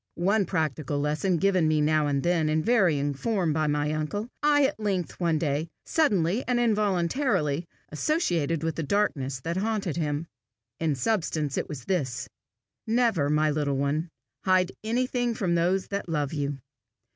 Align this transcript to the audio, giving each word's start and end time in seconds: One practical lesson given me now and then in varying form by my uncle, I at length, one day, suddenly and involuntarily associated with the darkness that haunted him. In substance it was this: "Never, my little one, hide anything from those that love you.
One 0.15 0.47
practical 0.47 0.99
lesson 0.99 1.37
given 1.37 1.67
me 1.67 1.79
now 1.79 2.07
and 2.07 2.23
then 2.23 2.49
in 2.49 2.63
varying 2.63 3.13
form 3.13 3.53
by 3.53 3.67
my 3.67 3.91
uncle, 3.91 4.27
I 4.41 4.65
at 4.65 4.79
length, 4.79 5.19
one 5.19 5.37
day, 5.37 5.67
suddenly 5.85 6.43
and 6.47 6.59
involuntarily 6.59 7.67
associated 7.89 8.63
with 8.63 8.77
the 8.77 8.81
darkness 8.81 9.39
that 9.41 9.57
haunted 9.57 9.97
him. 9.97 10.25
In 10.79 10.95
substance 10.95 11.55
it 11.55 11.69
was 11.69 11.85
this: 11.85 12.27
"Never, 12.87 13.29
my 13.29 13.51
little 13.51 13.77
one, 13.77 14.09
hide 14.43 14.71
anything 14.83 15.35
from 15.35 15.53
those 15.53 15.89
that 15.89 16.09
love 16.09 16.33
you. 16.33 16.57